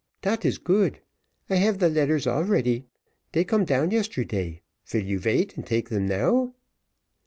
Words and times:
"Dat 0.23 0.43
is 0.45 0.57
good. 0.57 0.99
I 1.47 1.57
have 1.57 1.77
the 1.77 1.87
letters 1.87 2.25
all 2.25 2.43
ready; 2.43 2.87
dey 3.33 3.43
come 3.43 3.65
down 3.65 3.91
yesterday 3.91 4.63
vil 4.83 5.03
you 5.03 5.19
vait 5.19 5.55
and 5.55 5.63
take 5.63 5.89
them 5.89 6.07
now?" 6.07 6.55